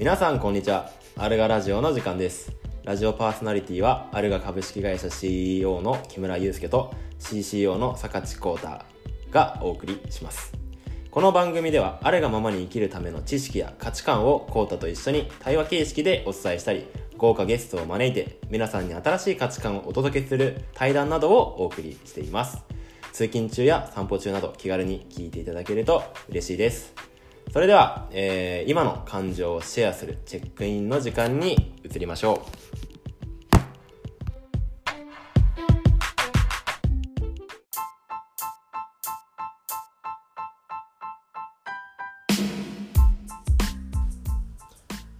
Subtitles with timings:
[0.00, 0.90] 皆さんこんにちは。
[1.18, 2.56] アルガラジオの時間です。
[2.84, 8.78] ラジオパーソナリティはアルガ株式会社 CEO の木村祐介と CCO の坂地幸太
[9.30, 10.54] がお送りします。
[11.10, 16.86] この番組ではあるがままに生きるための知識や価値観を幸太と一緒に対話形式でお伝えしたり
[17.18, 22.64] 豪華ゲストを招いて皆さんに新しい価値観をお届けする対談などをお送りしています。
[23.12, 27.09] 通勤中や散歩中など気軽に聞いていただけると嬉しいです。
[27.52, 32.60] それでは、えー今の感情をシェアするチェックインの時間に移りましょう。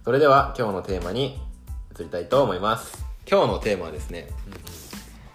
[0.05, 1.37] それでは今日のテーマに
[1.93, 3.05] 移りたいと思います。
[3.29, 4.29] 今日のテーマはですね、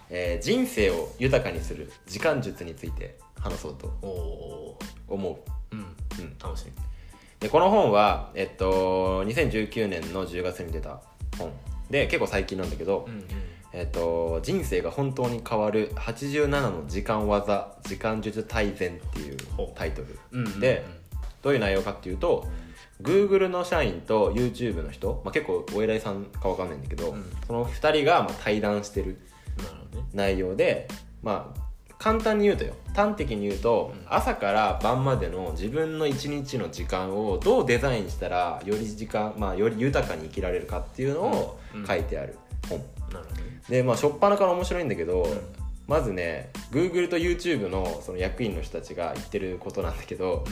[0.09, 3.93] えー人生を豊かにする時間術について話そうと
[5.07, 5.39] 思
[6.19, 6.71] うんうん楽しみ。
[7.39, 11.01] でこの本は、えっと、2019年の10月に出た
[11.37, 11.51] 本。
[11.89, 13.25] で結構最近なんだけど、うんうん。
[13.73, 19.37] えっと、人生が本当に変わる87の時間技時間術大全っていう
[19.75, 20.59] タイトル。
[20.59, 20.85] で
[21.43, 22.47] どういう内容かっていうと
[23.01, 27.25] Google の社員と YouTube の人、まあ、結構お偉いさんかわかんないんだけど、うん。
[27.45, 29.19] その2人がまあ対談してる
[30.13, 30.87] 内容で
[31.21, 31.66] まあ
[31.99, 32.73] 簡単に言うとよ。
[32.95, 34.05] 端的に言うと、うん。
[34.07, 41.85] 朝から晩までの自分の一日の時間をどうデザインしたらより時間、まあ、より豊かに生きられるかっていうのをうん。
[41.85, 42.37] 書いてある
[42.69, 42.79] 本、
[43.11, 43.61] なるほどね。
[43.69, 45.25] でまあ初っ端から面白いんだけど、ん。
[45.87, 50.45] まずね Google と YouTube のその役員の人たちが言ってることなんだけど、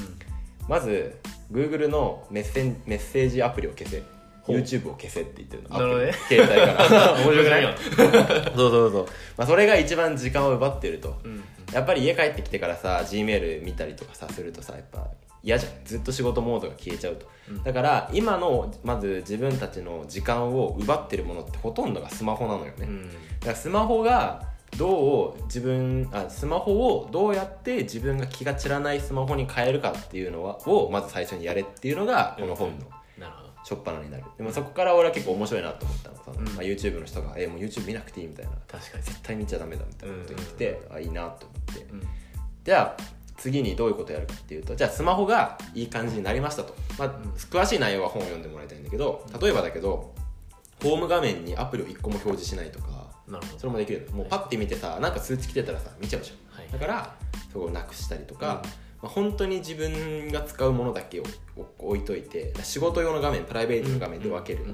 [0.67, 1.15] まず
[1.51, 4.01] Google のメッセンメッセージアプリを消せ
[4.47, 5.69] YouTube を消せって言ってるの。
[5.69, 6.13] なるほどね。
[6.27, 7.13] 携帯から。
[7.15, 7.65] 面白くない？
[7.65, 9.05] 面そうそうそう、
[9.37, 11.43] まあ、それが一番時間を奪ってると、うん。
[11.73, 15.07] やっぱり家帰ってきてからさ G メール見たりとかさするとさやっぱ
[15.43, 15.71] 嫌じゃん。
[15.83, 17.63] ずっと仕事モードが消えちゃうと、うん。
[17.63, 23.09] だから今のまず自分たちの時間を奪ってるものってほとんどがスマホなのよね、うん。
[23.09, 32.85] だからスマホがどう自分あスマホをどうやって自分が気が散らないスマホに変えるかっていうのはをまず最初にやれっていうのがこの本の
[33.65, 34.23] なるほど初っ端になる。
[34.37, 36.15] でもそこから俺は結構面白いなと思ったの。
[36.23, 36.45] その、うん。
[36.55, 38.51] まあ、YouTube の人が「えもう YouTube 見なくていい」みたいな。
[38.67, 39.03] 確かに。
[39.03, 41.81] 絶対見ちゃダメだみたいなこと言ってて、あいいなと思って。
[41.91, 42.07] うん。
[42.63, 43.03] じゃあ
[43.37, 47.09] 次にどういうことやるかっていうとじゃあスマホがいい感じになりましたと、まあ
[47.51, 50.13] 詳しい内容は本を読んでもらいたいんだけど例えばだけど
[50.81, 53.59] ホーム画面にアプリを1個も表示しないとかなるほど。
[53.59, 56.59] それもできるのもうパッて見てさなんか通知来てたらさ見ちゃうじゃん。
[56.59, 56.71] はい。
[56.71, 57.15] だから
[57.51, 61.23] そこをなくしたりとか、うんまあ、本当に自分が使うものだけを
[61.79, 64.65] 置いといて仕事用の画面プライベートの画面で分ける、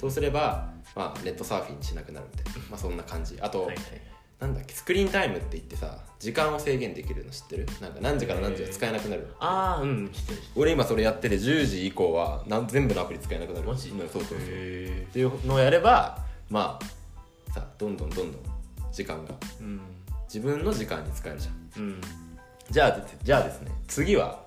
[0.00, 3.36] そうすれば、まあ、ネットサーフィンしなくなるみたいな、まあ、そんな感じ。
[3.40, 3.76] あと、はいはい。
[4.40, 7.66] なんだっけスクリーンタイムって言ってさ時間を制限できるの知ってる？
[7.80, 9.28] なんか何時から何時は使えなくなる。
[9.38, 13.66] ああうん知ってる知って俺今それやってて10時以降はなん全部のアプリ使えなくなる。
[13.66, 13.90] マジ？
[13.90, 14.38] うんそうそうそう。
[14.38, 16.18] っていうのをやれば
[16.50, 16.78] ま
[17.48, 18.42] あさどんどんどんどん
[18.92, 19.34] 時間が。
[19.60, 19.80] えうん。
[20.24, 21.84] 自分の時間に使えるじゃん。
[21.84, 22.00] うん
[22.70, 24.42] じゃあじゃあですね次は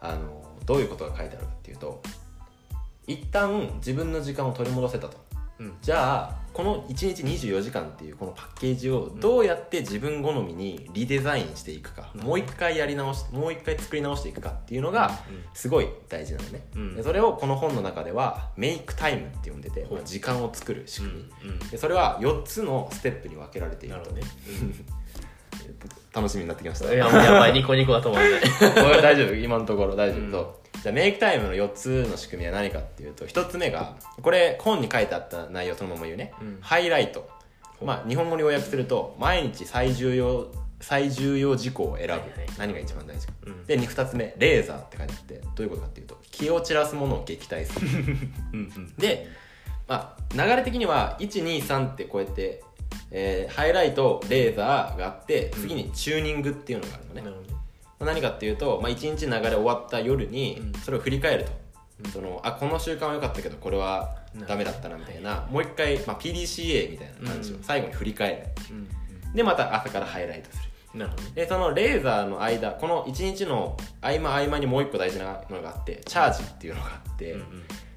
[0.00, 2.02] あのどういうことが書いてあるかっていうと
[3.06, 5.24] 一旦自分の時間を取り戻せたと。
[5.58, 5.72] うん。
[5.82, 12.20] じゃあこの1日24時間っていうこのパッケージをどうやって自分好みにリデザインしていくか、うん。
[12.22, 15.10] もう一回やり直しもう一回作り直していくかっていうのが
[15.52, 16.96] すごい大事なのね、うん。
[16.96, 21.24] でそれをこの本の中ではメイクタイムって呼んでて、時間を作る仕う組
[21.62, 24.10] み、でそれは4つのステップに分けられていると。
[24.12, 24.22] ね
[26.14, 26.92] 楽しみになってきました。
[26.92, 27.52] いやもうやばい。
[27.52, 29.34] ニコニコだと思うんでこれ大丈夫？
[29.34, 30.30] 今のところ大丈夫、うん。
[30.32, 30.54] そう。
[30.82, 36.58] じゃあメイクタイムの4つの仕組みは何かっていうと1つ目がこれ本に書いてあった内容そのまま言うね、うん。
[36.60, 37.28] ハイライト。
[37.84, 40.46] まあ日本語に要約すると毎日最重要
[40.80, 43.64] 最重要事項を選ぶ、はいはい何が一番大事か、うん。
[43.66, 47.88] で 2, つ目レーザーって書いてあってどういうことかっていうと気を散らすものを撃退する。
[48.98, 49.28] で、
[49.88, 52.62] まあ、流れ的には123ってこうやって、
[53.10, 57.54] えーハイライトレーザーがあって次にチューニングっていうのがあるのね、なるほどね
[58.00, 60.80] 何かっていうと、まあ、1日流れ終わった夜にうん。
[60.80, 61.52] それを振り返ると、
[62.04, 62.10] うん。
[62.10, 67.62] そのあこの習慣は良かったけどこれはダメだったなみたいな、もう一回、まあ、PDCA みたいな感じをうん。
[67.62, 68.74] 最後に振り返る、
[69.26, 69.32] うん。
[69.34, 70.62] でまた朝からハイライトする。
[70.68, 71.30] うんなるほどね。
[71.34, 77.46] でそのレーザーの間この1日の合間合間にもう一個大事なのがあってチャージっていうのがあって、うんうん。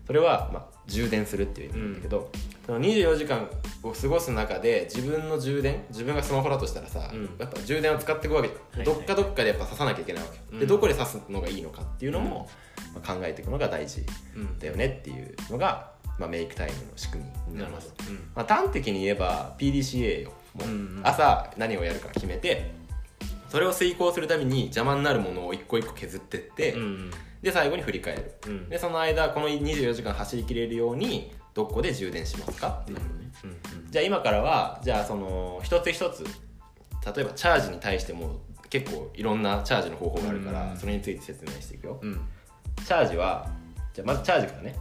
[0.08, 2.31] それは、まあ、充電するっていう意味なんだけど、
[2.66, 3.50] その24時間
[3.84, 7.30] を過ごす中で自分の充電自分がスマホだとしたらさ、うん。
[7.38, 10.38] やっぱ充電を使っていくわけじゃん、はいどっかどっかでやっぱ刺さなきゃいけないわけ。
[10.38, 10.60] よ、うん。
[10.60, 12.50] でどこで刺すのがいいのかっていうのも、
[12.94, 14.04] まあ、考えていくのが大事
[14.36, 18.12] うんだよねっていうのが、まあ、メイクタイムの仕組みにななるほりますど。
[18.12, 18.30] うん。
[18.36, 21.01] まあ、端的に言えば PDCA よもううんうん。
[21.04, 22.72] 朝何をやるか決めて
[23.50, 27.12] それを遂行するために邪魔になるものを一個一個削ってって、うん
[27.42, 28.34] で最後に振り返る。
[28.48, 28.69] うん。
[28.69, 32.80] でその間この24時間走りきれるようにどこで充電しますか？
[32.84, 33.06] っていうね。
[33.44, 33.92] うん。
[33.92, 38.39] じゃあ今からはじゃあその一つ一つ例えばチャージに対しても
[38.69, 40.78] 結構いろんなチャージの方法があるから、うん。
[40.78, 42.12] それについて説明していくよ、うん。
[42.12, 42.22] うん
[42.86, 43.50] チャージは
[43.94, 44.75] じゃあまずチャージからね。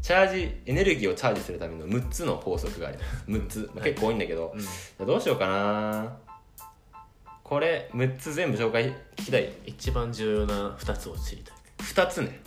[0.00, 3.24] チャージエネルギーをチャージするための6つの法則があります。
[3.30, 4.60] 6つ、まあ、結構多いんだけど、うん。
[4.60, 6.16] じゃあどうしようかな。
[7.42, 8.86] これ6つ全部紹介
[9.16, 9.52] 聞きたい？
[9.66, 11.53] 一番重要な2つを知りたい
[11.84, 12.40] 2つね。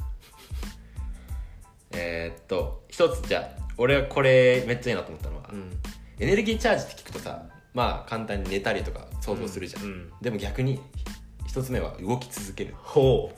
[1.92, 5.72] えーっと1つじゃあ俺はこれめっちゃいいなと思ったのは、うん。
[6.20, 7.44] エネルギーチャージって聞くとさ
[7.74, 10.12] まあ簡単に寝たりとか想像するじゃん、うん。
[10.22, 10.80] でも逆に
[11.48, 12.74] 1つ目は動き続ける。
[12.78, 13.32] ほ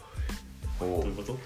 [0.80, 0.80] う。
[0.80, 1.38] どういうこと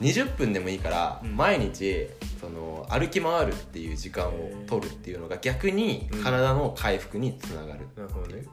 [0.00, 1.36] ？20分でもいいからうん。
[1.36, 2.08] 毎日
[2.40, 8.34] その歩き回るっていう時間を取るっていうのが逆に体の回復につながる、なるほどね。
[8.34, 8.48] はいはい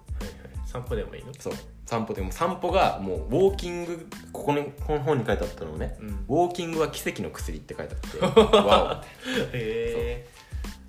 [0.68, 1.34] 散歩でもいいの？
[1.40, 1.54] そう。
[1.86, 2.32] 散歩でも。
[2.32, 6.08] 散歩がもうウォーキングここにこの本に書いてあったのね、うん。
[6.08, 9.04] ウォーキングは奇跡の薬って書いてあって わ
[9.54, 10.28] へ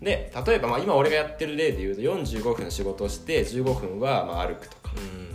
[0.01, 4.79] おで例えばまあ今俺がやってる例で言うと45分仕事をして15分はまあ歩くとか。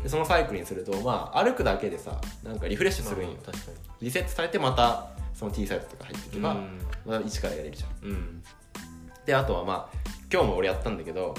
[0.04, 6.80] でそのサイクルにするとまあ歩くだけでさなんかリフレッシュするんよ、まあ確かリセットされてまたその T サイズとか入っていけば、うん。
[7.06, 8.10] また一からやれるじゃん。
[8.10, 8.44] にうん。
[9.26, 9.98] であとはまあ
[10.32, 11.34] 今日も俺やったんだけど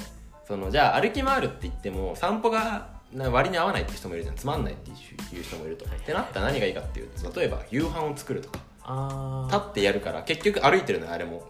[0.46, 4.36] そのじゃあ歩き回るって言っても散歩がな割に合わないって人もいるじゃん。
[4.36, 8.58] つまんないっていう人もいると、はいってなったら何がいいかっていうと例えば夕飯を作るとか。
[8.86, 11.48] あ立ってやるから結局歩いてるのよあれも。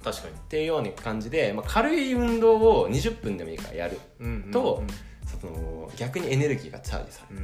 [0.00, 0.34] あ確かに。
[0.34, 4.82] っていうような感じで、まあ、軽い運動を20分でもいいからやるうんと
[5.40, 7.42] その逆にエネルギーがチャージされる。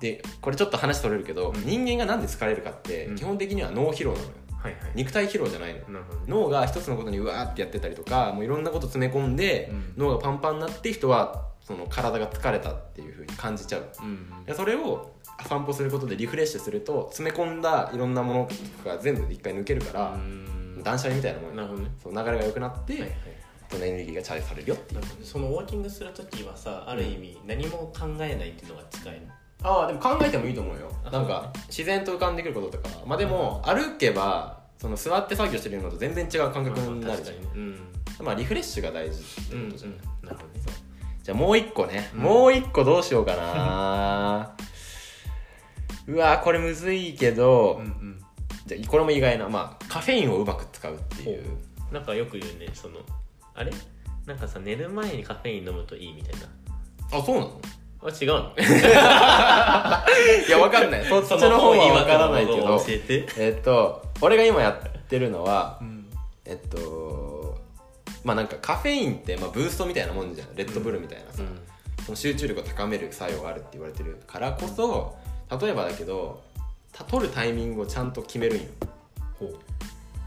[0.00, 4.30] でこれちょっと話それるけど、うん人間がなんで疲れるかって、うん基本的には脳疲労なのよ。
[4.58, 4.92] はいはい。
[4.94, 5.80] 肉体疲労じゃないの。
[5.80, 5.84] ね。
[6.26, 9.92] 脳が一つのことにうわーってやってたりとかもういろんなこと詰め込んで、うん。
[10.04, 13.88] 脳がパンパンになって人はその体が疲れたっていうふうに感じちゃう。
[14.02, 15.10] うんでそれを
[15.48, 18.48] 散歩することでリフレッシュすると詰め込んだいろんなもの
[18.84, 20.82] が全部一回抜けるから、うん。
[20.84, 21.56] 断捨離みたいなもんよ。
[21.56, 21.90] なるほどね。
[22.00, 23.12] そう流れが良くなって、はいはい。
[23.70, 25.00] そのエネルギーがチャージされるよっていう。
[25.24, 29.32] そのウォーキングするときはさある意味何も考えないっていうのが近いの？
[29.62, 30.92] ああでも考えてもいいと思うよ。
[31.04, 32.88] あなんか自然と浮かんでくることとか。
[33.06, 37.78] まあでも歩けばその座って作業してるのと全然違う感覚になるじゃん。
[38.22, 40.93] まあリフレッシュが大事ってうんことじゃない、なるほどね
[41.24, 42.20] じゃあもう一個ね、うん。
[42.20, 44.54] もう一個どうしようかな。
[46.06, 48.22] うわこれむずいけど、うんうん。
[48.66, 51.56] じゃあこれも意外なまあカフェインをうまく使うっていう。
[51.90, 52.98] なんかよく言うねその
[53.54, 53.72] あれ？
[54.26, 56.46] なんかさ寝る前にカフェイン飲むといいみたいな。
[57.18, 57.58] あそうなの？
[58.02, 58.52] あ違うの？
[60.46, 61.04] いやわかんない。
[61.08, 62.78] そっちの方はわからないけど。
[62.78, 63.26] 教えて。
[63.38, 66.06] えっと俺が今やってるのはうん。
[66.44, 67.13] えっと
[68.24, 70.54] まあなんかカフェインってまあブーストみたいなもんじゃん。
[70.56, 71.42] レッドブルみたいなさ、
[72.04, 75.16] その集中力を高める作用があるって言われてるからこそ
[75.60, 76.42] 例えばだけど
[76.92, 78.68] た取るタイミングをちゃんと決めるんよ。
[79.38, 79.56] ほう。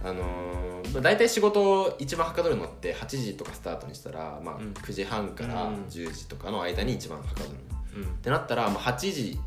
[0.03, 4.73] あのーまあ、大体仕事を一番はかどるのって8時とかスタートにしたら、まあうん。
[4.73, 5.85] 9時半からうん。
[5.85, 8.13] 10時とかの間に一番はかどるの、うん。
[8.13, 9.39] ってなったら、まあ、8時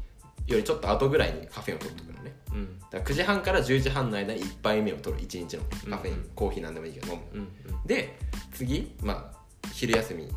[0.46, 2.78] よりちょっと後ぐらいにカフェインを取っとくのねうん。
[2.78, 7.40] だから9時半から10時半の間に1杯目を取る1日のカフェイン、うんコーヒーなんでもいいけど飲む。
[7.40, 7.48] うん
[7.86, 8.16] で
[8.52, 10.28] 次、まあ、昼休み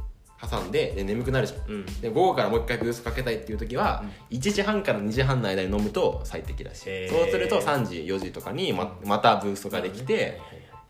[0.50, 1.71] 挟んでで眠くなるじゃん。
[1.71, 1.86] うん。
[2.01, 7.10] で午後からもう一回ブーストかけたいっていう時は、1時半から2時半の間に飲むと最適だし。
[7.10, 10.39] そうすると3時4時とかにままたブーストができて、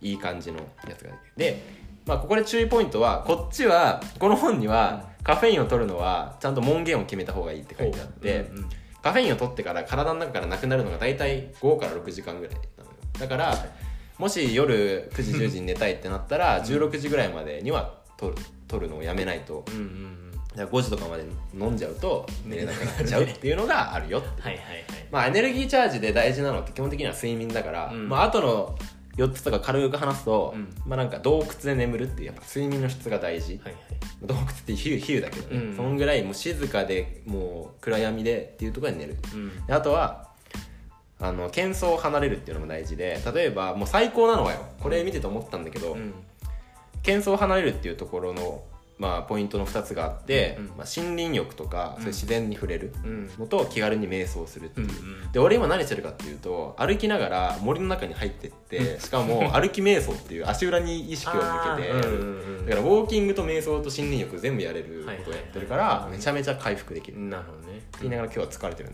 [0.02, 1.64] いい感じのやつができるで、
[2.06, 8.70] まあ、ここで注意ポイントはこっちはこの本にはカフェインを取るのはちゃんと門限を決めた方がいいって書いてあって、うんうん
[9.04, 12.98] カフェインを取ってから体の中からなくなるのが大体5から6時間ぐらいなのよ。
[13.20, 13.54] だから
[14.18, 19.66] もし夜9時10時に寝たいってなったら16時ぐらいまでには取る取るのをやめないと。
[19.68, 20.32] うんうんうん。
[20.56, 24.84] だから5時とかまで飲んじゃうと寝れなくなっちゃうっていうのがあるよってはいはいはい。
[25.12, 28.08] まあエネルギーチャージで大事なのって基本的には睡眠だから、うん。
[28.08, 28.78] まああとの
[29.18, 30.74] 4つとか軽く話すと、うん。
[30.86, 33.84] まあなんか洞窟で眠るっていうやっぱ睡眠の質が大事、はいはい。
[34.24, 35.76] 洞窟って比喩比喩だけどね、うん。
[35.76, 39.18] そんぐらいもう静かでもう暗闇でっていうところで寝る。
[39.34, 39.66] うん。
[39.66, 40.30] であとは
[41.20, 46.14] あの喧騒を離れるっていうのも大事で例えばもう最高なのはよこれ見てて思ったんだけど、うん。
[47.04, 48.64] 喧騒を離れるっていうところの、
[48.98, 53.30] まあ、ポイントの2つがあって、うんまあ、森林浴とか、そういう自然に触れるうん。
[53.40, 54.88] のと気軽に瞑想するっていう。
[54.88, 54.92] う
[55.28, 55.32] ん。
[55.32, 61.42] で俺今何してるかっていうと歩きながら森の中に入ってってしかも 歩き瞑想っていう足裏に意識を向
[61.78, 61.90] けて。
[61.90, 67.20] うんうんうんだからウォーキングと瞑想と森林浴全部やれることをやってるからめちゃめちゃ回復できる。
[67.20, 67.82] なるほどね。
[68.00, 68.94] 言いながら今日は疲れてるん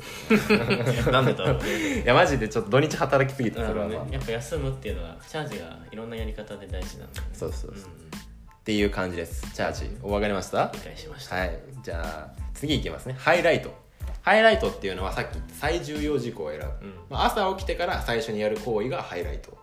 [0.80, 2.02] だけど なんでだろうね。
[2.02, 3.88] いやマジでちょっと土日働きすぎてそれは。
[3.88, 4.00] ね。
[4.10, 7.28] やっぱ休むっていうのはチャージがいろんなやり方で大事なんだね。
[7.32, 7.90] そうそうそう。
[8.14, 8.19] うん
[8.60, 9.52] っていう感じです。
[9.54, 10.70] チャージお分かりました？
[10.74, 11.60] 理解しました、はい。
[11.84, 13.16] じゃあ次いきますね。
[13.18, 13.74] ハイライト。
[14.22, 16.72] ハイライトっていうのはさっき言った最重要事項を選ぶ、うん。
[17.10, 19.58] まあ、朝起きてから最初にやる行為がハイライト。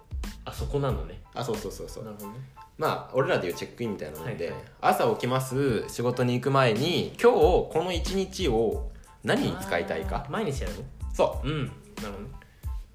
[0.44, 1.20] あそこなのね。
[1.34, 2.04] あそうそうそうそう。
[2.04, 2.38] なるほどね。
[2.78, 8.90] まあ俺らでいうチェックインみたいなので、はいはい朝起きます仕事に行く前に今日この一日を
[9.24, 10.26] 何に使いたいか？
[10.30, 10.80] 毎日やるの？
[11.14, 11.48] そう。
[11.48, 11.66] ん。
[11.66, 12.30] なるほどね。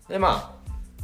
[0.09, 0.60] うでまあ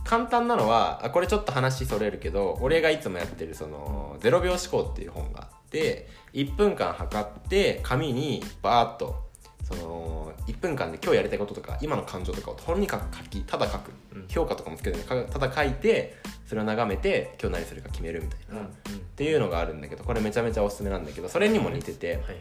[0.08, 9.28] 簡単なのはあこれちょっと話それるけど俺がいつもやってるその「0秒思考」っていう本があって1分間測って紙にバーッと
[9.64, 14.26] その1分間で今日やりたいこととか今の感情とかをとにかく書きただ書く、うん。
[14.30, 18.68] 評価とかもつけてかただ書いてそれを眺めて今日何するか決めるみたいな、うんうん。
[18.68, 18.70] っ
[19.18, 22.08] ていうのがあるんだけどこれめちゃめちゃおすすめなんだけどそれにも似てて。
[22.08, 22.36] はいはい。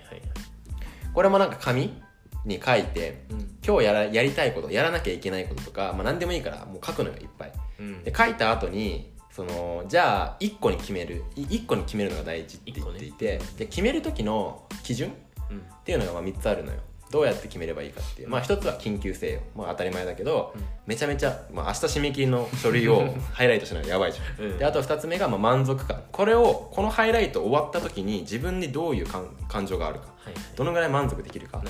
[1.13, 2.01] これもなんか紙？
[2.47, 3.57] に書いてうん。
[3.67, 7.53] 今日やらやりたいことやらなきゃいけないこととか、まあ、何でもいいからもう書くのよいっぱい。
[7.81, 8.05] うん。
[8.05, 15.13] で書いた後にそのじゃあ1個に決めるい1個に決めるのが大事って言っていて、で決める時の基準
[15.51, 15.59] うん。
[15.59, 16.79] っていうのがまあ3つあるのよ。
[17.09, 20.63] どうやって決めればいいかっていうまあ1つは緊急性よ、まあ、当たり前だけど、うん。
[20.87, 24.45] めちゃめちゃ、まあ、明日締め切りの書類を ハイライトしないとやばいじゃん。
[24.45, 24.59] うん。
[24.59, 26.03] であと2つ目がまあ満足感。
[26.13, 30.07] これをこのハイライト終わった時に自分にどういう感感情があるか。
[30.19, 30.43] はいはい。
[30.57, 31.63] どのぐらい満足できるか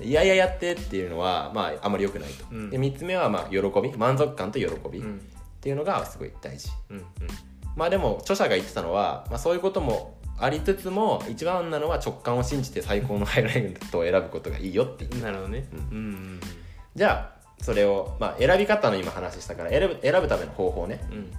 [0.00, 2.70] いやいややってっていうのはまああまり良くないと、うん。
[2.70, 3.96] で3つ目はまあ喜び。
[3.96, 4.98] 満足感と喜び。
[4.98, 5.20] っうん。
[5.60, 6.70] ていうのがすごい大事。
[6.90, 7.04] うん
[7.76, 15.20] まあでも著者が言ってたのは、まあ、そういうこともありつつも一番なのは直感を信じて最高のハイライトを選ぶことがいいよって言ってう。
[15.20, 15.68] んなるほどね。
[15.72, 16.40] ううんん
[16.94, 21.06] じゃあそれを、まあ、選び方の今話したから選ぶ選ぶための方法ね。
[21.10, 21.16] うん。
[21.18, 21.32] うん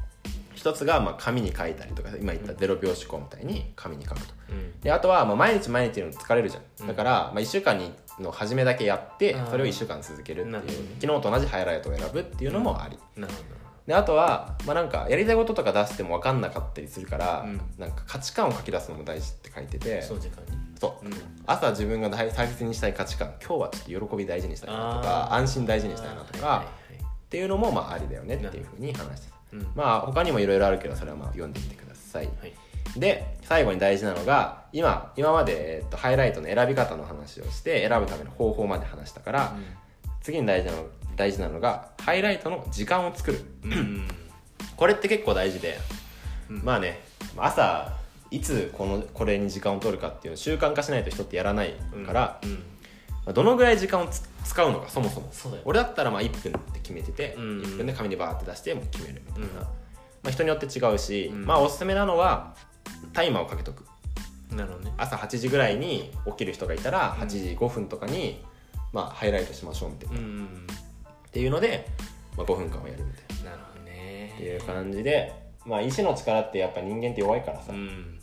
[0.56, 4.34] 一つがまあ紙に書いたりとか今言った0秒思考みたいに紙に書くと。
[4.50, 4.80] うん。
[4.82, 6.86] であとはまあ毎日毎日の疲れるじゃうん。
[6.86, 12.98] んだからまあ1週間にの初めだけやってそれを1週間続けるっていう昨日と同じハイライトを選ぶっていうのもあり。
[13.16, 13.58] なるほ
[13.88, 17.62] であとはまあなんかやりたいこととか出しても分かんなかったりするからうん。
[17.78, 20.52] なんか価値観を書き出すのも大事って書いててどその時間に。
[20.80, 21.06] そう。
[21.06, 21.14] うん。
[21.46, 27.04] 朝自分が大大切にしたい価値観今日はちょっと喜び大事にしたいなとか安心大事にしたいなとかはいはいはい。
[27.04, 29.38] っていうのもまあありだよねっていうふうに話してた。
[29.54, 29.68] うん。
[29.74, 32.26] まあ他にもいろいろあるけどそれはまあ読んでみてください。
[32.26, 32.54] はい
[33.00, 39.56] で最後に大事なのが今今まで、えっと、ハイライトの選び方の話をして選ぶための方法まで話したから、
[40.22, 40.86] 次に大事なの
[41.16, 43.42] 大事なのがハイライトの時間を作る。
[43.64, 43.74] うん。
[43.74, 44.08] うん
[44.76, 45.80] これって結構大事で、
[46.50, 46.64] うん。
[46.64, 47.02] まあね
[47.36, 47.94] 朝
[48.30, 51.74] いつこのこれに時間を取るかっていうのを習慣化しないと人ってやらない
[52.06, 52.42] から、
[53.34, 55.58] どのぐらい時間をつ使うのかそもそも。
[55.66, 56.42] 俺だったらまあ1分っ
[56.74, 57.44] て決めてて、うん。
[57.44, 57.62] うん。
[57.64, 59.54] 1分で紙でバーって出してもう決めるみたいな、うん。
[59.56, 59.70] ま
[60.28, 61.46] あ、人によって違うし、うん。
[61.46, 62.56] まあおすすめなのは
[63.14, 63.86] タイマーをかけとく。
[64.56, 64.94] なるほどね。
[64.98, 67.28] 朝8時ぐらいに起きる人がいたらうん。
[67.28, 68.44] 8時5分とかに、
[68.94, 70.68] まあ、ハイライトしましょうみたいな、っうんうん。
[71.32, 71.88] ていうので、
[72.38, 73.52] まあ、5分間をやるみたいな。
[73.52, 74.34] なるほどね。
[74.36, 75.34] っていう感じで、
[75.66, 78.20] まあ、意志の力ってやっぱ人間って弱いからさ、うん。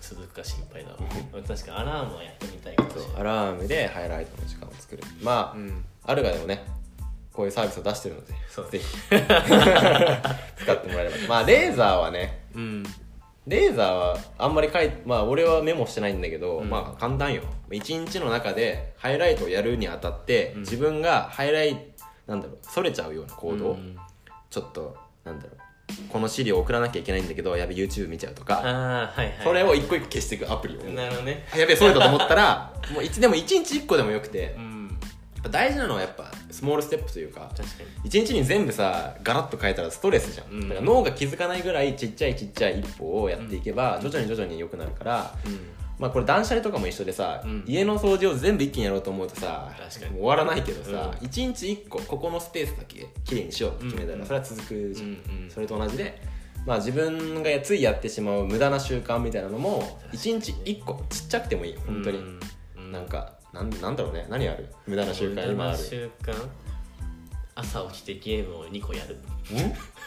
[0.00, 0.98] 続くか心配だわ。
[1.46, 3.10] 確かにアラームはやってみたいかもしれない。
[3.10, 5.02] そうアラームでハイライトの時間を作る。
[5.22, 5.84] まあ、うん。
[6.04, 6.64] アルガでもね。
[7.32, 8.84] こういうサービスを出してるのでそうぜひ。
[9.10, 9.20] 使っ
[10.82, 11.16] てもらえれば。
[11.28, 12.82] まあレーザーはねうん
[13.46, 16.70] レーザーはあんまり書いまあ俺はメモしてないんだけど、うん。
[16.70, 17.42] まあ簡単よ。
[17.70, 20.60] 一日の中でハイライトをやるにあたって、うん。
[20.60, 21.92] 自分がハイライ
[22.26, 23.96] なんだろうそれちゃうような行動、うん。
[24.50, 25.56] ちょっとなんだろう。
[26.08, 31.46] この資料を送らなきゃいけないんだけどやべ YouTube 見ちゃうとか、はいはいそれを一個一個消していくアプリを、なるほどね。
[31.52, 34.75] あやべえそれだと思ったらもういつでも一日一個でもよくて、うん
[35.48, 37.50] 大事なのはやっぱスモールステップというか
[38.04, 40.68] 一日に全部さガラッと変えたらストレスじゃん、うん。
[40.68, 45.58] だから脳が気づかないぐらいちっちゃいちっちゃい一歩をやっていけば、徐々に徐々に良くなるから、うん。
[45.98, 47.64] まあこれ断捨離とかも一緒でさ、うん。
[47.66, 54.26] 家の掃除を全部一気にやろうと思うとさ終わらないけどさう一、日一個ここのスペースだけきれいにしようって決めたら、うん。
[54.26, 55.50] それは続くじゃん、うんうん。
[55.50, 56.20] それと同じで、
[56.66, 62.40] まあ、自分がついやってしまう無駄な習慣みたいなのも一日一個ちっちゃくてもいいよ本当に、うん。
[62.76, 62.92] うん。
[62.92, 64.26] なんかなんなんだろうね。
[64.28, 64.66] 何ある？
[64.86, 65.50] 無駄な習慣？
[65.50, 65.78] 今ある？
[65.78, 66.34] 習慣？
[67.54, 69.14] 朝起きてゲームを2個やる。
[69.16, 69.18] ん？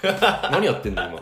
[0.51, 1.03] 何やってんの？
[1.09, 1.19] 今？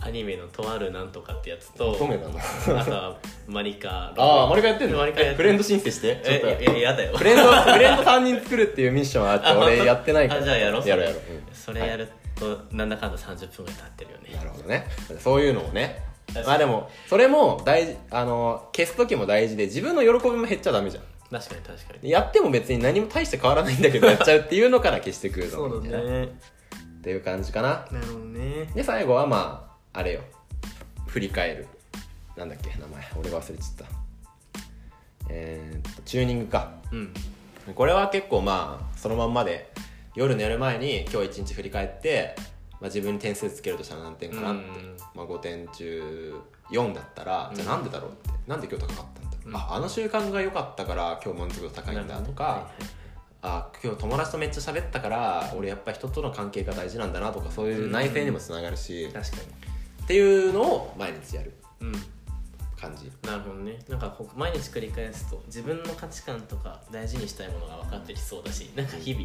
[0.00, 4.98] アニメのとあるなんとかってやつと乙女だなあとはマリカああマリカやってんの？
[4.98, 6.20] マリカやってフレンド申請して？
[6.24, 6.48] ちょっと。
[6.48, 7.16] えいやいややだよ。
[7.16, 10.40] フレンドフレンド3人作るっていうミッションあって あ俺やってないから。
[10.40, 10.88] あじゃあやろう。
[10.88, 11.20] やろうやろう、
[11.52, 14.28] それやるとなんだかんだ30分ぐらい経ってるよね。
[14.30, 14.86] うんなるほどね。
[15.18, 16.04] そういうのをね。
[16.46, 22.10] まあでもそれも大事あの消す時も大事で自分の喜びも減っちゃダメじゃん確かに確かに。
[22.10, 26.24] やっても別に何も大して変わらないんだけどやっちゃうっていうのから消してくるのもいいんじゃないね。
[26.24, 27.86] っていう感じかな。
[27.90, 28.66] なるほどね。
[28.74, 30.20] で最後はまああれよ。
[31.08, 31.66] 振り返る。
[32.36, 33.04] なんだっけ名前。
[33.18, 33.84] 俺が忘れちゃった。
[35.28, 36.72] えー、っとチューニングか。
[36.92, 37.12] うん。
[37.74, 39.72] これは結構まあそのまんまで
[40.14, 42.36] 夜寝る前に今日一日振り返って、
[42.72, 46.34] まあ、自分に点数つけるとしたら何点かなって、うんまあ、5点中
[46.70, 48.30] 4だったら、うんじゃあなんでだろうって。
[48.46, 52.70] なんで今日高かったんだああの習慣が良かったから今日満足度高いんだとか、
[53.42, 59.36] あ今日友達とめっちゃ喋ったから俺やっぱ人との関係が大事なんだなとかそういう内省にもつながるし、確か
[60.04, 61.52] っていうのを毎日やる。
[61.80, 61.94] にうん。
[62.76, 63.10] 感じ。
[63.26, 63.78] なるほどね。
[63.88, 69.24] なんかこう毎日繰り返すと自分の価値観とか大事にしたいものが分かってきそうだしなんか日々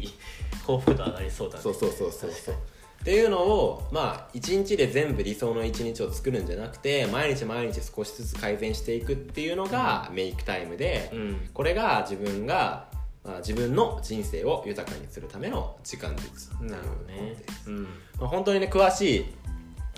[0.66, 1.62] 幸福度上がりそうだね。
[1.62, 2.56] そうそうそうそう確かに
[3.00, 11.48] っていうのをまあ一日で全部理想の一日を作るんじゃなくて毎日毎日少しずつ改善していくっていうのがメイクタイムで、うん。
[11.54, 12.88] これが自分が、
[13.24, 17.36] まあ、自分の人生を豊かにするための時間術なるほどね。
[17.66, 17.82] うん。
[17.84, 17.88] ま
[18.22, 19.24] あ、本当にね詳しい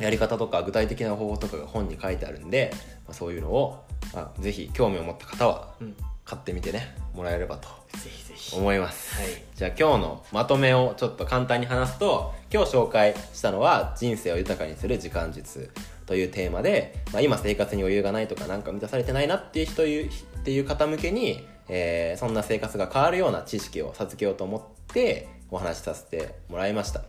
[0.01, 2.71] やり方とか具体的な方法とかが本に書いてあるんで、
[3.07, 5.97] まあ、そういうのを、まあ、ぜひ興味を持った方はうん。
[6.25, 8.57] 買ってみてねもらえればとぜひぜひ。
[8.57, 9.43] 思います、はい。
[9.55, 15.71] じゃあ今日のまとめをちょっと簡単に話すと今日紹介したのは人生を豊かにする時間術
[16.07, 27.03] というテーマで、まあ、今生活に余裕がないとかなんか満たされてないなっていう人いうっていう方向けに、えーそんな生活が変わるような知識を授けようと思ってお話しさせてもらいました、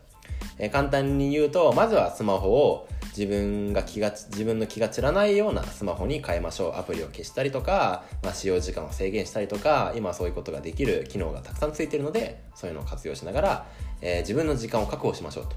[0.59, 6.79] えー簡単に言うとまずはスマホを自分が気が自分の気が散らないようなスマホに変えましょう。
[6.79, 13.67] アプリを消したりとか、まあ、使用時間を制限したりとか今そういうことができる機能がたくさんついてるのでそういうのを活用しながら、
[14.01, 15.55] えー自分の時間を確保しましょうと、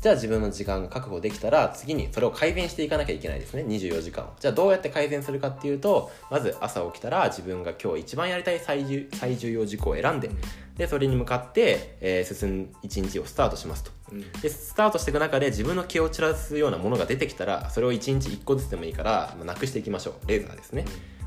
[0.00, 3.64] じゃあ自分の時間が確保できたら次にそれを改善していかなきゃいけないですね。
[3.64, 4.28] 24時間を。
[4.38, 10.30] じゃあどうやって改善するかっていうとまず朝起きたら自分が今日一番やりたい最重最重要事項を選んで、
[10.76, 13.90] でそれに向かって、えー進む一日をスタートしますと。
[14.12, 14.32] うん。
[14.42, 20.28] でスタートしていく中で自分の気を散らすようなものが出てきたらそれを1日1個ずつでもいいから、まあ、なくしていきましょう。
[20.28, 20.84] レーザーですね、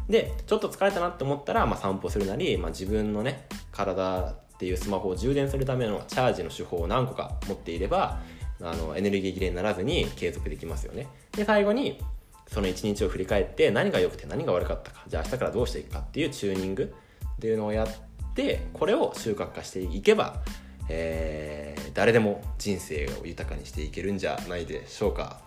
[0.08, 8.20] でちょっと疲れたなって思ったら、まあ、散歩するなり、まあ、自分のね体っていうスマホを充電するためのチャージの手法を何個か持っていれば
[8.62, 11.08] あのエネルギー切れにならずに継続できますよね。
[11.32, 12.00] で最後に
[12.48, 15.04] その1日を振り返って何が良くて何が悪かったか。
[15.08, 16.94] じゃあ明日からどうしていくかっていうチューニング。
[17.38, 17.88] っていうのをやっ
[18.34, 20.42] てこれを習慣化していけば、
[20.90, 25.42] えー誰でも人生を豊かにしていけるんじゃないでしょうか。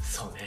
[0.00, 0.40] そうね。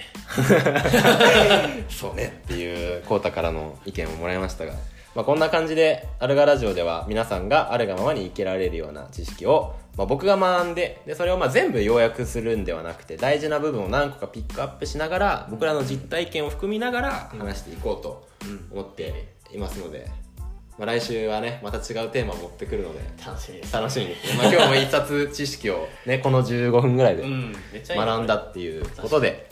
[1.89, 4.73] そうねっていうコータからの意見をもらいましたが、
[5.15, 20.08] まあ、こんな感じでアルガラジオでは皆さんがあるがままに生きられるような知識を、まあ、僕が学んででそれをまあ全部要約するんではなくて大事な部分を何個かピックアップしながら僕らの実体験を含みながら話していこうとうん思っていますので、
[20.77, 23.73] まあ、来週はねまた違うテーマを持ってくるので楽しみです。
[23.73, 24.08] 楽しみ。
[24.08, 27.23] に、まあ、今日も一冊知識をねこの15分ぐらいで
[27.88, 29.49] 学んだっていうことで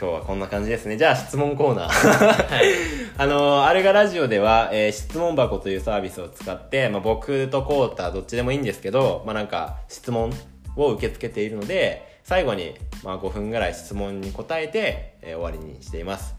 [0.00, 0.96] 今日はこんな感じですね。
[0.96, 1.88] じゃあ質問コーナー。
[1.88, 2.66] はい。
[3.18, 10.32] あのアルガラジオでは、えー質問箱というサービスを使って、まあ、僕とコータどっちでもいいんですけど、まあ、なんか質問
[10.76, 16.36] を受け付けているので最後に、まあ、5分ぐらい質問に答えて、えー終わりにしています、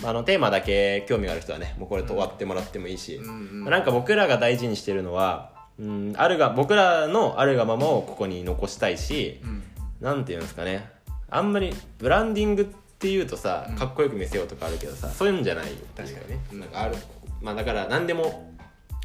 [0.00, 3.20] まあ、あのテーマだけ興味がある人はねもうこれと終わってもらってもいいし、
[3.68, 9.62] なんか僕らが大事にしてるのはうんあるが僕らのあるがままをここに残したいし、うん。
[10.00, 10.88] なんていうんですかね。
[11.34, 13.74] あんまりブランディングっていうとさうん。
[13.74, 16.40] かっこよく見せようとかあるけどさ、そういうんじゃない確かにね。
[16.52, 16.94] なんかある。
[17.40, 18.52] まあだから何でも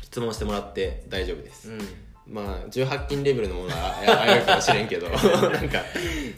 [0.04, 1.80] 質問してもらって大丈夫です、うん。
[2.28, 5.10] まあ18禁レベルのものはやあるかもしれんけど。
[5.50, 5.82] なんか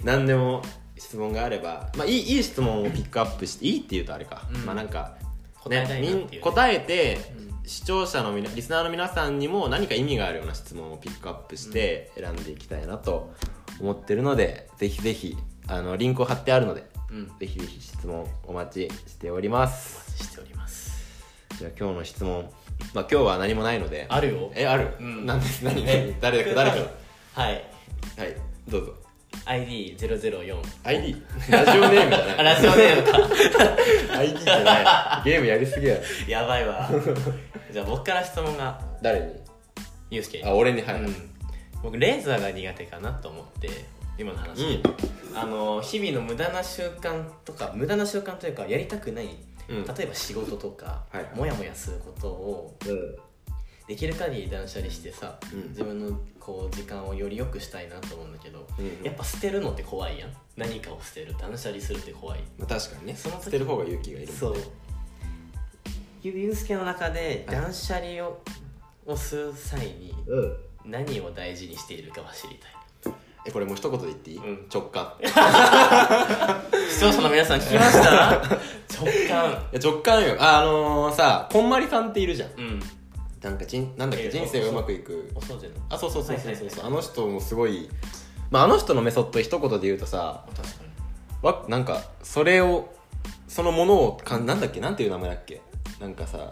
[0.06, 0.64] 何でも
[0.98, 4.66] 質問があればまあいいいい質問をピックアップしていいって言うとあれか、うん。
[4.66, 5.16] まあなんか
[5.62, 7.50] 答えねみん答えて、うん。
[7.66, 13.32] 視聴者のみなリスナーの皆さんにも何か意味があるような質問をピックアップして選んでいきたいなと
[13.82, 17.28] 思ってるので、ぜひぜひあのリンクを貼ってあるのでうん。
[17.40, 19.98] ぜひぜひ質問お待ちしております。
[20.08, 21.00] お待ちしております。
[21.58, 22.50] じゃあ今日の質問。
[22.94, 24.06] まあ今日は何もないので。
[24.10, 24.52] あるよ。
[24.56, 25.26] えある、うん。
[25.26, 25.86] 何です何？
[25.86, 26.78] 何誰か誰か。
[27.34, 27.54] はい。
[28.18, 28.36] はい
[28.68, 28.94] どうぞ。
[29.46, 32.40] ID004 ID ラジオネームじゃない。
[32.40, 34.18] あラジオネームか。
[34.20, 35.24] ID じゃない。
[35.26, 35.96] ゲームやりすぎや。
[35.96, 36.90] ろ やばいわ。
[37.72, 38.80] じゃあ僕から質問が。
[39.02, 39.34] 誰に？
[40.12, 40.82] ゆうすけあ俺に。
[40.82, 41.16] はい、うん、
[41.84, 43.70] 僕レーザーが苦手かなと思って
[44.20, 44.84] 今の話、
[45.32, 45.38] うん。
[45.38, 49.30] あの日々の無駄な習慣とか無駄な習慣というかやりたくない、
[49.70, 49.86] うん。
[49.86, 52.78] 例えば仕事とか、はいモヤモヤすることを
[53.88, 55.70] できる限り断捨離してさ、うん。
[55.70, 59.06] 自分のこう時間をより良くしたいなと思うんだけど、うん。
[59.06, 60.30] やっぱ捨てるのって怖いやん。
[60.58, 61.34] 何かを捨てる。
[61.40, 62.42] 断捨離するって怖い。
[62.58, 63.16] まあ、確かにね。
[63.16, 64.56] その時捨てる方が勇気がいるそう。
[66.22, 67.56] ゆゆうすけの中ではい。
[67.56, 68.42] 断捨離を,、
[69.06, 70.58] をする際にうん。
[70.86, 72.79] 何を大事にしているかは知りたい
[73.46, 74.66] えこれもう一言で言っていい、うん。
[74.74, 75.14] 直感。
[75.22, 75.28] い
[76.92, 78.32] 視聴者の皆さん聞きました？
[79.02, 79.52] 直感。
[79.72, 80.36] や直感よ。
[80.40, 82.50] ああのー、さこんまりさんっているじゃん。
[82.58, 82.80] うん。
[83.42, 85.32] なんかじんなんだっけ、えー人生がうまくいく。
[85.36, 85.76] お掃除の。
[85.90, 87.90] あそうそうそうそうそう、はいはいはいあの人もすごい
[88.52, 90.90] まああの人のメソッド一言で言うとさ確かに。
[91.42, 92.90] わなんかそれを
[93.48, 94.82] そのものをかんなんだっけ？
[94.82, 95.62] なんていう名前だっけ？
[96.02, 96.52] なんかさ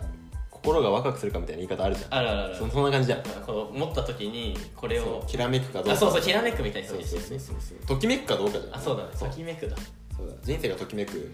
[0.68, 2.14] 心がワクワクするかみたいな言い方あるじゃん。
[2.14, 2.56] あるあるある。
[2.56, 3.24] そそんな感じじゃん。
[3.46, 5.28] こう持った時にこれをそう。
[5.30, 5.94] きらめくかどうか。
[5.94, 7.88] あそうそうきらめくみたいなそうそうそうそうそう。
[7.88, 8.76] ときめくかどうかじゃん。
[8.76, 9.10] あそうだね。
[9.18, 9.78] ときめくだ。
[10.16, 11.32] そうだ人生がときめく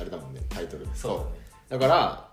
[0.00, 0.88] あれだもんねタイトル。
[0.94, 1.30] そうだね。
[1.68, 2.28] だから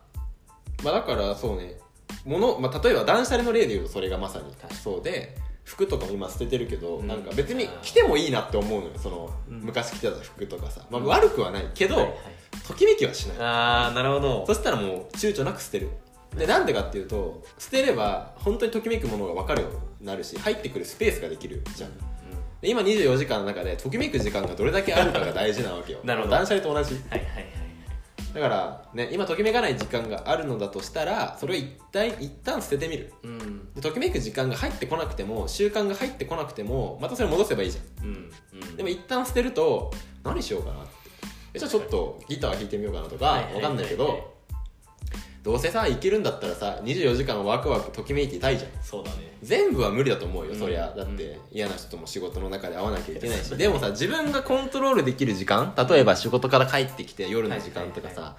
[0.84, 1.78] まあだからそうね。
[2.26, 4.46] もの、まあ、例えば断捨離の例で言うとそれがまさに。
[4.74, 7.08] そうで服とかも今捨ててるけど、うん。
[7.08, 8.94] なんか別に着てもいいなって思うのよ。
[8.98, 9.60] その、うん。
[9.64, 11.08] 昔着てた服とかさ、まあ、うん。
[11.08, 12.16] 悪くはないけど、はいはい。
[12.66, 13.38] ときめきはしない。
[13.40, 14.46] ああなるほど。
[14.48, 15.90] そしたらもう躊躇なく捨てる
[16.36, 21.92] でなんでかっていうと捨てれば本当にときめくものが分かるようになるし入ってくるスペースができるじゃん。
[22.62, 26.00] で今24時間の中でときめく時間がどれだけあるかが大事なわけよ。
[26.04, 26.32] なるほど。
[26.32, 26.96] 断捨離と同じ。
[27.10, 27.68] はいはいはい
[28.34, 33.12] だからね今ときめかない時間があるのだとしたらそれを一旦一旦捨ててみる。
[33.24, 33.74] うん。
[33.74, 38.06] でときめく時間が入ってこなくても習慣が入ってこなくてもまたそれ戻せばいいじゃん。
[38.06, 38.76] うんうん。
[38.76, 39.92] でも一旦捨てると
[40.24, 40.92] 何しようかなって。
[41.56, 43.64] えじゃあちょっとギター弾いてみようかなとかはいはいはい。
[43.64, 44.37] わかんないけど
[45.48, 48.72] どうせさ生きるんだったらさ24時間ワクワクときめいていたいじゃん。
[48.84, 49.38] そうだね。
[49.42, 50.94] 全部は無理だと思うよ、うんそりゃ。
[50.94, 53.56] だっうて嫌な人とも仕事の中で会わなきゃいけないし。
[53.56, 58.38] でもさ自分がコントロールできる時間例えば仕事から帰ってきて夜の時間とかさ、はいは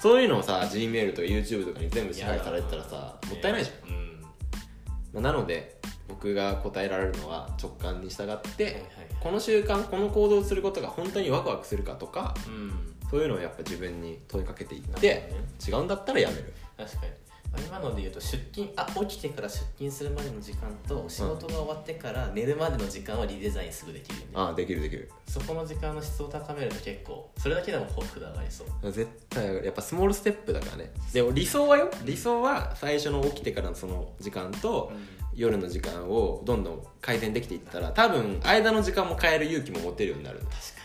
[0.00, 4.20] そういうのをさ G メールとか YouTube とかに全部支配されてたらさもったいないじゃん、うん。
[5.14, 8.82] まあなので僕が答えられるのは直感に従って、はいはい
[9.20, 12.72] この習慣この行動をすることが本当にワクワクするかとかうん
[13.10, 15.32] そういうのをやっぱ自分に問いかけていって、
[15.66, 16.52] 違うんだったらやめる。
[16.76, 17.12] 確かに。
[17.52, 25.10] まあ今ので言うと出勤あ起きてから出勤するまでの時間と仕事が終わってから寝るまでの時間はリデザインすぐできるああできるできる。
[25.26, 28.92] そこの時間の質を高めると結構それだけでも幸福度上がりそう。
[28.92, 30.92] 絶対やっぱスモールステップだからね。
[31.12, 31.90] でも理想はよ。
[32.04, 34.92] 理想は最初の起きてからのその時間と、
[35.34, 40.79] 夜の時間をどんどん改善できていったら多分間の時間も変える勇気も持てるようになる確かで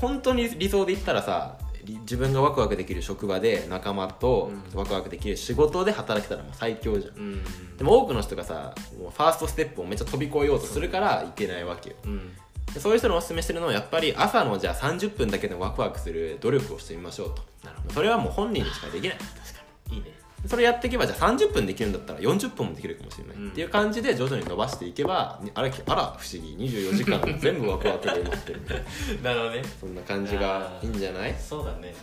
[0.00, 1.56] 本当に理想で言ったらさ
[1.88, 4.78] り自分がワクワクできる職場で仲間とうん。
[4.78, 7.14] ワクワクできる仕事で働けたらもう最強じゃん。
[7.14, 7.76] にうん。
[7.76, 11.96] でも多くの人がさもうファーストステップをめっちゃ飛び越えようとするからいけないわけよ。
[12.04, 12.32] うん。
[12.72, 17.42] でそういう人におすすめしてるのはやっぱり朝のじゃあ30分だけでワクワクする努力をしてみましょうと。
[17.64, 17.94] なるほど。
[17.94, 19.18] それはもう本人にしかできない。
[19.18, 19.96] 確かに。
[19.96, 23.48] いいねそれやっていけばじゃあ30分できるんだったら40分もできるかもしれない、うん。
[23.50, 26.56] っていう感じで徐々に伸ばしていけばあれあら不思議。
[26.56, 28.84] 24時間全部ワクワクが埋まってるみたいな
[29.34, 29.62] なるほどね。
[29.80, 31.34] そんな感じがいいんじゃない？
[31.38, 31.94] そうだね。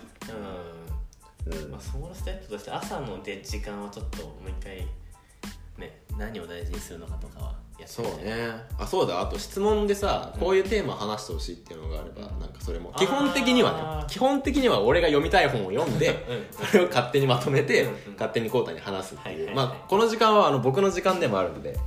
[1.47, 1.71] うん、うん。
[1.71, 4.85] まあ、スモールステップとして朝ので時間はちょっともう一回
[5.77, 8.35] ね何を大事にするのかとかはやそうね。
[8.77, 9.21] あそうだ。
[9.21, 16.45] あと質問でさこういうテーマ話してほしいっていうのがあればなんかそれも基本的にはね基本的には俺が読みたい本を読んでうん。
[16.67, 17.95] それを勝手にまとめてうんうん。
[18.13, 19.67] 勝手にコータに話すっていう、はいはいはい。
[19.67, 21.77] まあこの時間はあの僕の時間でもあるので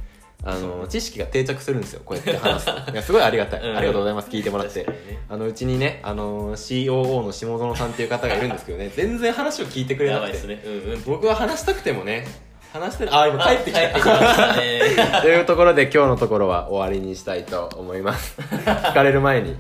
[0.44, 2.92] あの知識が定着するんですよこうやって話すと。
[2.92, 3.76] いやすごいありがたい、うん。
[3.76, 4.30] ありがとうございます。
[4.30, 4.84] 聞いてもらって。
[4.84, 5.18] 確かにね。
[5.28, 10.62] あのうちにねあの COO の下園さんっていう方がいるんですけどね全然話を聞いてくれないですね。
[10.64, 11.02] うんうん。
[11.04, 12.26] 僕は話したくてもね
[12.72, 13.14] 話してる。
[13.14, 13.80] あ今帰ってきた。
[13.80, 15.22] 帰ってきましたね。
[15.22, 18.38] というところで今日のところは終わりにしたいと思います。
[18.40, 19.56] 聞かれる前に。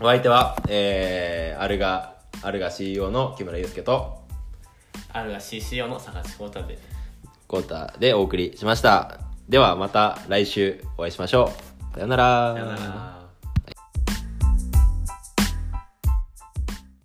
[0.00, 4.18] お相手はえー、アルガアルガ CEO の木村祐介と
[5.12, 6.78] あるが CCO の坂地浩太で
[7.46, 9.20] コータでお送りしました。
[9.48, 11.52] ではまた来週お会いしましょ
[11.92, 11.94] う。
[11.94, 12.54] さよなら。
[12.54, 13.11] さよなら